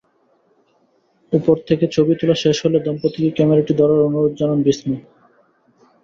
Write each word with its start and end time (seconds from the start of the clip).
ওপর 1.33 1.55
থেকে 1.67 1.85
ছবি 1.87 2.13
তোলা 2.19 2.35
শেষ 2.43 2.57
হলে 2.65 2.77
দম্পতিকে 2.79 3.29
ক্যামেরাটি 3.37 3.73
ধরার 3.79 4.05
অনুরোধ 4.07 4.33
জানান 4.39 4.59
বিষ্ণু। 4.65 4.95